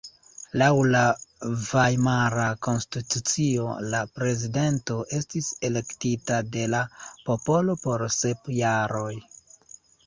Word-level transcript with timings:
Laŭ 0.59 0.69
la 0.93 1.01
Vajmara 1.65 2.45
Konstitucio 2.69 3.67
la 3.93 4.01
prezidento 4.17 4.99
estis 5.21 5.51
elektita 5.71 6.41
de 6.57 6.67
la 6.77 6.83
popolo 7.31 7.79
por 7.87 8.09
sep 8.21 8.53
jaroj. 8.65 9.11